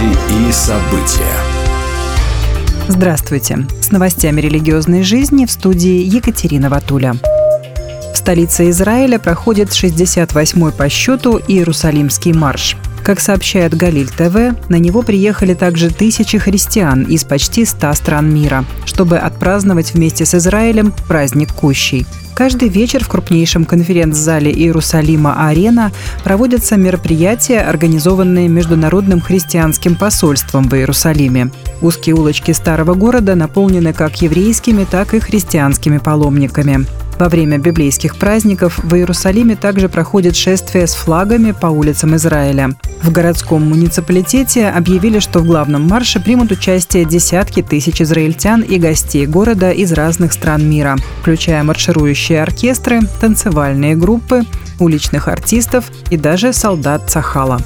Новости 0.00 0.48
и 0.48 0.52
события. 0.52 1.36
Здравствуйте. 2.88 3.66
С 3.80 3.90
новостями 3.90 4.40
религиозной 4.40 5.02
жизни 5.02 5.44
в 5.44 5.50
студии 5.50 6.02
Екатерина 6.02 6.70
Ватуля. 6.70 7.14
В 8.12 8.16
столице 8.16 8.70
Израиля 8.70 9.18
проходит 9.18 9.68
68-й 9.68 10.72
по 10.72 10.88
счету 10.88 11.38
Иерусалимский 11.46 12.32
марш. 12.32 12.76
Как 13.10 13.18
сообщает 13.18 13.76
Галиль 13.76 14.08
ТВ, 14.08 14.68
на 14.68 14.76
него 14.76 15.02
приехали 15.02 15.54
также 15.54 15.90
тысячи 15.90 16.38
христиан 16.38 17.02
из 17.02 17.24
почти 17.24 17.64
100 17.64 17.94
стран 17.94 18.32
мира, 18.32 18.64
чтобы 18.84 19.18
отпраздновать 19.18 19.94
вместе 19.94 20.24
с 20.24 20.36
Израилем 20.36 20.94
праздник 21.08 21.52
Кущей– 21.52 22.06
Каждый 22.40 22.70
вечер 22.70 23.04
в 23.04 23.08
крупнейшем 23.08 23.66
конференц-зале 23.66 24.50
Иерусалима 24.50 25.46
«Арена» 25.46 25.92
проводятся 26.24 26.78
мероприятия, 26.78 27.60
организованные 27.60 28.48
Международным 28.48 29.20
христианским 29.20 29.94
посольством 29.94 30.66
в 30.66 30.74
Иерусалиме. 30.74 31.50
Узкие 31.82 32.14
улочки 32.14 32.52
старого 32.52 32.94
города 32.94 33.34
наполнены 33.34 33.92
как 33.92 34.22
еврейскими, 34.22 34.86
так 34.90 35.12
и 35.12 35.20
христианскими 35.20 35.98
паломниками. 35.98 36.86
Во 37.20 37.28
время 37.28 37.58
библейских 37.58 38.16
праздников 38.16 38.78
в 38.82 38.94
Иерусалиме 38.94 39.54
также 39.54 39.90
проходит 39.90 40.36
шествие 40.36 40.86
с 40.86 40.94
флагами 40.94 41.52
по 41.52 41.66
улицам 41.66 42.16
Израиля. 42.16 42.70
В 43.02 43.12
городском 43.12 43.62
муниципалитете 43.62 44.68
объявили, 44.68 45.18
что 45.18 45.40
в 45.40 45.44
главном 45.44 45.86
марше 45.86 46.18
примут 46.18 46.50
участие 46.50 47.04
десятки 47.04 47.60
тысяч 47.60 48.00
израильтян 48.00 48.62
и 48.62 48.78
гостей 48.78 49.26
города 49.26 49.70
из 49.70 49.92
разных 49.92 50.32
стран 50.32 50.66
мира, 50.66 50.96
включая 51.20 51.62
марширующие 51.62 52.42
оркестры, 52.42 53.00
танцевальные 53.20 53.96
группы, 53.96 54.44
уличных 54.78 55.28
артистов 55.28 55.90
и 56.08 56.16
даже 56.16 56.54
солдат 56.54 57.10
Цахала. 57.10 57.60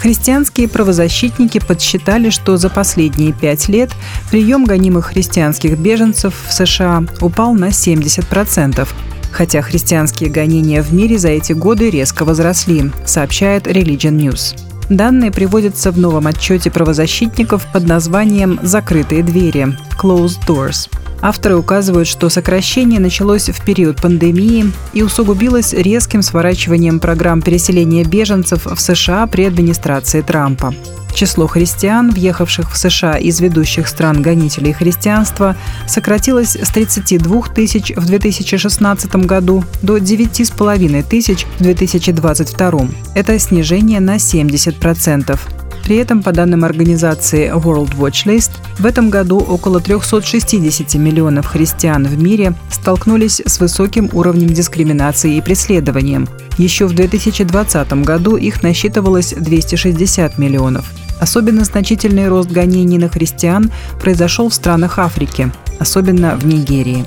Христианские 0.00 0.68
правозащитники 0.68 1.58
подсчитали, 1.58 2.30
что 2.30 2.56
за 2.56 2.70
последние 2.70 3.32
пять 3.32 3.68
лет 3.68 3.90
прием 4.30 4.64
гонимых 4.64 5.06
христианских 5.06 5.76
беженцев 5.76 6.34
в 6.46 6.52
США 6.52 7.04
упал 7.20 7.54
на 7.54 7.68
70%, 7.68 8.88
хотя 9.32 9.62
христианские 9.62 10.30
гонения 10.30 10.82
в 10.82 10.92
мире 10.92 11.18
за 11.18 11.30
эти 11.30 11.52
годы 11.52 11.90
резко 11.90 12.24
возросли, 12.24 12.92
сообщает 13.04 13.66
Religion 13.66 14.16
News. 14.16 14.56
Данные 14.88 15.32
приводятся 15.32 15.90
в 15.90 15.98
новом 15.98 16.28
отчете 16.28 16.70
правозащитников 16.70 17.66
под 17.72 17.84
названием 17.86 18.58
«Закрытые 18.62 19.22
двери»– 19.22 19.76
«Closed 19.98 20.46
Doors». 20.46 20.88
Авторы 21.20 21.56
указывают, 21.56 22.06
что 22.06 22.28
сокращение 22.28 23.00
началось 23.00 23.48
в 23.48 23.64
период 23.64 24.00
пандемии 24.00 24.72
и 24.92 25.02
усугубилось 25.02 25.72
резким 25.72 26.22
сворачиванием 26.22 27.00
программ 27.00 27.42
переселения 27.42 28.04
беженцев 28.04 28.66
в 28.66 28.78
США 28.78 29.26
при 29.26 29.44
администрации 29.44 30.22
Трампа. 30.22 30.74
Число 31.14 31.48
христиан, 31.48 32.10
въехавших 32.10 32.70
в 32.70 32.76
США 32.76 33.16
из 33.16 33.40
ведущих 33.40 33.88
стран 33.88 34.22
гонителей 34.22 34.72
христианства, 34.72 35.56
сократилось 35.88 36.54
с 36.54 36.70
32 36.70 37.42
тысяч 37.54 37.92
в 37.96 38.06
2016 38.06 39.16
году 39.26 39.64
до 39.82 39.96
9,5 39.96 41.02
тысяч 41.02 41.44
в 41.58 41.62
2022. 41.62 42.80
Это 43.16 43.38
снижение 43.40 43.98
на 43.98 44.16
70%. 44.16 45.57
При 45.88 45.96
этом, 45.96 46.22
по 46.22 46.32
данным 46.32 46.64
организации 46.64 47.50
World 47.50 47.96
Watch 47.96 48.26
List, 48.26 48.50
в 48.78 48.84
этом 48.84 49.08
году 49.08 49.38
около 49.38 49.80
360 49.80 50.92
миллионов 50.96 51.46
христиан 51.46 52.04
в 52.04 52.22
мире 52.22 52.52
столкнулись 52.70 53.40
с 53.46 53.58
высоким 53.58 54.10
уровнем 54.12 54.48
дискриминации 54.48 55.38
и 55.38 55.40
преследованием. 55.40 56.28
Еще 56.58 56.84
в 56.84 56.92
2020 56.92 57.90
году 58.04 58.36
их 58.36 58.62
насчитывалось 58.62 59.32
260 59.32 60.36
миллионов. 60.36 60.84
Особенно 61.22 61.64
значительный 61.64 62.28
рост 62.28 62.50
гонений 62.50 62.98
на 62.98 63.08
христиан 63.08 63.72
произошел 63.98 64.50
в 64.50 64.54
странах 64.54 64.98
Африки, 64.98 65.50
особенно 65.78 66.36
в 66.36 66.44
Нигерии. 66.44 67.06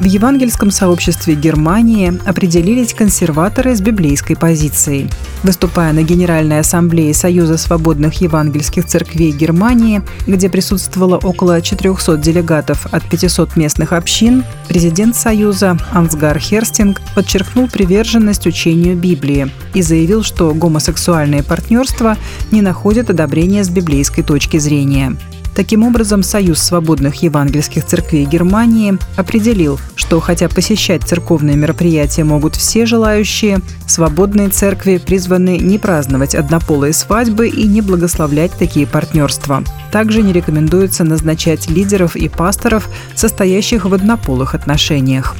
В 0.00 0.04
евангельском 0.04 0.70
сообществе 0.70 1.34
Германии 1.34 2.18
определились 2.24 2.94
консерваторы 2.94 3.76
с 3.76 3.82
библейской 3.82 4.34
позицией. 4.34 5.10
Выступая 5.42 5.92
на 5.92 6.02
Генеральной 6.02 6.60
ассамблее 6.60 7.12
Союза 7.12 7.58
свободных 7.58 8.14
евангельских 8.22 8.86
церквей 8.86 9.30
Германии, 9.30 10.00
где 10.26 10.48
присутствовало 10.48 11.18
около 11.18 11.60
400 11.60 12.16
делегатов 12.16 12.86
от 12.90 13.06
500 13.10 13.56
местных 13.56 13.92
общин, 13.92 14.42
президент 14.68 15.16
Союза 15.16 15.76
Ансгар 15.92 16.38
Херстинг 16.38 17.02
подчеркнул 17.14 17.68
приверженность 17.68 18.46
учению 18.46 18.96
Библии 18.96 19.50
и 19.74 19.82
заявил, 19.82 20.22
что 20.22 20.54
гомосексуальные 20.54 21.42
партнерства 21.42 22.16
не 22.50 22.62
находят 22.62 23.10
одобрения 23.10 23.64
с 23.64 23.68
библейской 23.68 24.22
точки 24.22 24.56
зрения. 24.56 25.18
Таким 25.60 25.82
образом, 25.82 26.22
Союз 26.22 26.58
свободных 26.58 27.16
евангельских 27.16 27.84
церквей 27.84 28.24
Германии 28.24 28.96
определил, 29.18 29.78
что 29.94 30.18
хотя 30.18 30.48
посещать 30.48 31.02
церковные 31.02 31.54
мероприятия 31.54 32.24
могут 32.24 32.56
все 32.56 32.86
желающие, 32.86 33.60
свободные 33.86 34.48
церкви 34.48 34.96
призваны 34.96 35.58
не 35.58 35.78
праздновать 35.78 36.34
однополые 36.34 36.94
свадьбы 36.94 37.48
и 37.48 37.68
не 37.68 37.82
благословлять 37.82 38.52
такие 38.58 38.86
партнерства. 38.86 39.62
Также 39.92 40.22
не 40.22 40.32
рекомендуется 40.32 41.04
назначать 41.04 41.68
лидеров 41.68 42.16
и 42.16 42.30
пасторов, 42.30 42.88
состоящих 43.14 43.84
в 43.84 43.92
однополых 43.92 44.54
отношениях. 44.54 45.36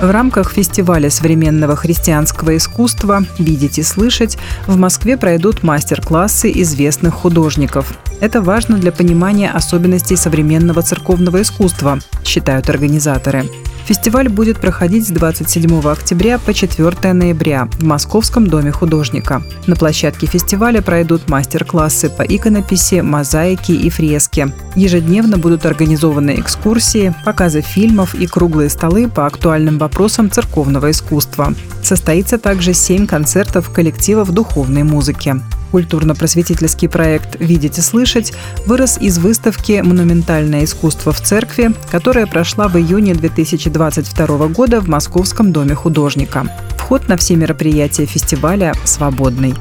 В 0.00 0.10
рамках 0.10 0.52
фестиваля 0.52 1.08
современного 1.08 1.74
христианского 1.74 2.54
искусства 2.58 3.24
«Видеть 3.38 3.78
и 3.78 3.82
слышать» 3.82 4.36
в 4.66 4.76
Москве 4.76 5.16
пройдут 5.16 5.62
мастер-классы 5.62 6.52
известных 6.54 7.14
художников. 7.14 7.94
Это 8.20 8.42
важно 8.42 8.76
для 8.76 8.92
понимания 8.92 9.50
особенностей 9.50 10.16
современного 10.16 10.82
церковного 10.82 11.40
искусства, 11.40 11.98
считают 12.24 12.68
организаторы. 12.68 13.46
Фестиваль 13.86 14.28
будет 14.28 14.58
проходить 14.58 15.06
с 15.06 15.10
27 15.12 15.80
октября 15.88 16.38
по 16.40 16.52
4 16.52 17.12
ноября 17.12 17.68
в 17.78 17.84
Московском 17.84 18.48
доме 18.48 18.72
художника. 18.72 19.44
На 19.68 19.76
площадке 19.76 20.26
фестиваля 20.26 20.82
пройдут 20.82 21.28
мастер-классы 21.28 22.10
по 22.10 22.22
иконописи, 22.22 22.96
мозаике 22.96 23.74
и 23.74 23.88
фреске. 23.88 24.52
Ежедневно 24.74 25.38
будут 25.38 25.64
организованы 25.66 26.34
экскурсии, 26.40 27.14
показы 27.24 27.60
фильмов 27.60 28.16
и 28.16 28.26
круглые 28.26 28.70
столы 28.70 29.08
по 29.08 29.24
актуальным 29.24 29.78
вопросам 29.78 30.32
церковного 30.32 30.90
искусства. 30.90 31.54
Состоится 31.80 32.38
также 32.38 32.74
семь 32.74 33.06
концертов 33.06 33.70
коллективов 33.70 34.32
духовной 34.32 34.82
музыки. 34.82 35.36
Культурно-просветительский 35.70 36.88
проект 36.88 37.40
«Видеть 37.40 37.78
и 37.78 37.80
слышать» 37.80 38.32
вырос 38.66 38.98
из 38.98 39.18
выставки 39.18 39.82
«Монументальное 39.84 40.64
искусство 40.64 41.12
в 41.12 41.20
церкви», 41.20 41.72
которая 41.90 42.26
прошла 42.26 42.68
в 42.68 42.76
июне 42.76 43.14
2022 43.14 44.48
года 44.48 44.80
в 44.80 44.88
Московском 44.88 45.52
доме 45.52 45.74
художника. 45.74 46.46
Вход 46.78 47.08
на 47.08 47.16
все 47.16 47.36
мероприятия 47.36 48.06
фестиваля 48.06 48.72
свободный. 48.84 49.54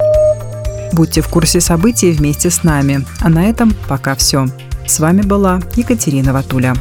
Будьте 0.93 1.21
в 1.21 1.27
курсе 1.27 1.59
событий 1.59 2.11
вместе 2.11 2.49
с 2.49 2.63
нами. 2.63 3.05
А 3.19 3.29
на 3.29 3.49
этом 3.49 3.73
пока 3.87 4.15
все. 4.15 4.47
С 4.87 4.99
вами 4.99 5.23
была 5.23 5.59
Екатерина 5.75 6.31
Ватуля. 6.31 6.75